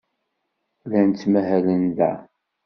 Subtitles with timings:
[0.83, 2.11] Llan ttmahalen da.